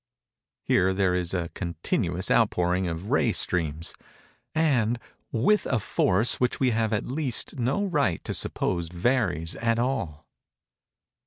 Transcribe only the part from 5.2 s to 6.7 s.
with a force which